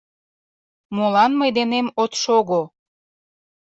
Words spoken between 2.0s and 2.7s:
от шого?